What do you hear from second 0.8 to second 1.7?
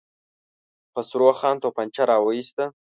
خسرو خان